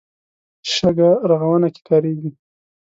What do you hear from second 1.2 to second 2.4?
رغونه کې کارېږي.